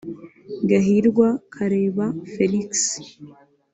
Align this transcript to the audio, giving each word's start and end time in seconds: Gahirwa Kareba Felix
Gahirwa 0.69 1.27
Kareba 1.53 2.05
Felix 2.33 2.69